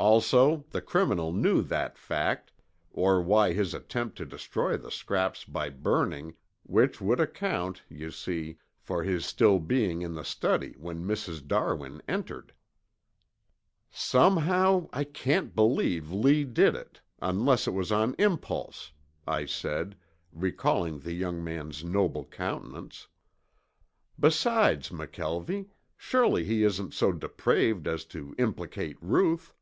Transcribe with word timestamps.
Also 0.00 0.64
the 0.70 0.80
criminal 0.80 1.32
knew 1.32 1.60
that 1.60 1.98
fact, 1.98 2.52
or 2.92 3.20
why 3.20 3.52
his 3.52 3.74
attempt 3.74 4.16
to 4.16 4.24
destroy 4.24 4.76
the 4.76 4.92
scraps 4.92 5.44
by 5.44 5.68
burning, 5.68 6.36
which 6.62 7.00
would 7.00 7.18
account, 7.18 7.82
you 7.88 8.12
see, 8.12 8.58
for 8.80 9.02
his 9.02 9.26
still 9.26 9.58
being 9.58 10.02
in 10.02 10.14
the 10.14 10.24
study 10.24 10.76
when 10.78 11.04
Mrs. 11.04 11.44
Darwin 11.44 12.00
entered." 12.06 12.52
"Somehow 13.90 14.88
I 14.92 15.02
can't 15.02 15.56
believe 15.56 16.12
Lee 16.12 16.44
did 16.44 16.76
it 16.76 17.00
unless 17.20 17.66
it 17.66 17.74
was 17.74 17.90
on 17.90 18.14
impulse," 18.20 18.92
I 19.26 19.46
said, 19.46 19.96
recalling 20.32 21.00
the 21.00 21.12
young 21.12 21.42
man's 21.42 21.82
noble 21.82 22.24
countenance. 22.24 23.08
"Besides, 24.16 24.90
McKelvie, 24.90 25.70
surely 25.96 26.44
he 26.44 26.62
isn't 26.62 26.94
so 26.94 27.10
depraved 27.10 27.88
as 27.88 28.04
to 28.14 28.32
implicate 28.38 28.96
Ruth!" 29.02 29.52